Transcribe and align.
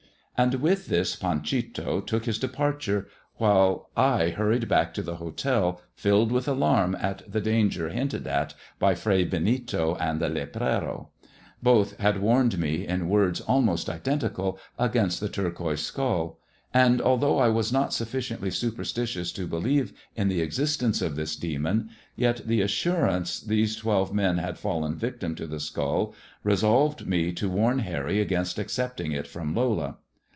And 0.37 0.55
with 0.55 0.87
this 0.87 1.15
Panchito 1.15 2.01
took 2.03 2.25
his 2.25 2.39
departure, 2.39 3.07
whih 3.39 4.33
hurried 4.33 4.67
back 4.67 4.91
to 4.95 5.03
the 5.03 5.17
hotel, 5.17 5.79
filled 5.93 6.31
with 6.31 6.47
alarm 6.47 6.97
at 6.99 7.31
the 7.31 7.39
dan{ 7.41 7.69
hinted 7.69 8.25
at 8.25 8.55
by 8.79 8.95
Fray 8.95 9.23
Benito 9.23 9.93
and 9.99 10.19
the 10.19 10.29
Upero, 10.31 11.09
Both 11.61 11.95
had 11.99 12.23
wan 12.23 12.49
me, 12.57 12.87
in 12.87 13.07
words 13.07 13.39
almost 13.41 13.87
identical, 13.87 14.57
against 14.79 15.19
the 15.19 15.29
turquoiBe 15.29 15.77
sk 15.77 16.35
And 16.73 16.99
although 17.03 17.37
I 17.37 17.49
was 17.49 17.71
not 17.71 17.93
sufficiently 17.93 18.49
superstitious 18.49 19.31
to 19.33 19.47
beti 19.47 19.93
in 20.15 20.27
the 20.27 20.41
existence 20.41 21.03
of 21.03 21.15
this 21.15 21.35
demon, 21.35 21.91
yet 22.15 22.41
the 22.47 22.61
assurance 22.61 23.41
t 23.41 23.67
twelve 23.75 24.11
men 24.11 24.39
had 24.39 24.57
fallen 24.57 24.95
victims 24.95 25.37
to 25.37 25.45
the 25.45 25.59
skull 25.59 26.15
resolved 26.43 27.05
me 27.05 27.31
warn 27.43 27.77
Harry 27.77 28.19
against 28.19 28.57
accepting 28.57 29.11
it 29.11 29.27
from 29.27 29.53
Lola. 29.53 29.97